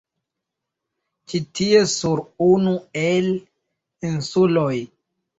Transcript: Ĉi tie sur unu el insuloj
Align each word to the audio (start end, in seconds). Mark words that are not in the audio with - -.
Ĉi 1.33 1.41
tie 1.59 1.81
sur 1.91 2.21
unu 2.45 2.73
el 3.01 3.27
insuloj 4.09 4.73